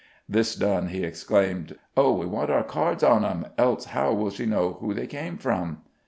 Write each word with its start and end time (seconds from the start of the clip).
This 0.27 0.55
done, 0.55 0.87
he 0.87 1.03
exclaimed: 1.03 1.77
"Oh! 1.95 2.13
we 2.13 2.25
want 2.25 2.49
our 2.49 2.63
cards 2.63 3.03
on 3.03 3.23
em, 3.23 3.45
else 3.55 3.85
how 3.85 4.13
will 4.13 4.31
she 4.31 4.47
know 4.47 4.77
who 4.79 4.95
they 4.95 5.05
came 5.05 5.37
from?" 5.37 5.83